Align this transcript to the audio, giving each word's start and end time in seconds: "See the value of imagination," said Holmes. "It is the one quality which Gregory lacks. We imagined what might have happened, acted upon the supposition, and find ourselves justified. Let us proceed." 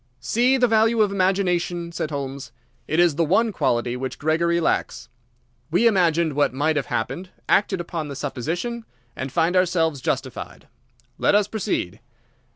"See 0.19 0.57
the 0.57 0.67
value 0.67 0.99
of 1.03 1.11
imagination," 1.11 1.91
said 1.91 2.09
Holmes. 2.09 2.51
"It 2.87 2.99
is 2.99 3.17
the 3.17 3.23
one 3.23 3.51
quality 3.51 3.95
which 3.95 4.17
Gregory 4.17 4.59
lacks. 4.59 5.09
We 5.69 5.85
imagined 5.85 6.33
what 6.33 6.55
might 6.55 6.75
have 6.75 6.87
happened, 6.87 7.29
acted 7.47 7.79
upon 7.79 8.07
the 8.07 8.15
supposition, 8.15 8.83
and 9.15 9.31
find 9.31 9.55
ourselves 9.55 10.01
justified. 10.01 10.67
Let 11.19 11.35
us 11.35 11.47
proceed." 11.47 11.99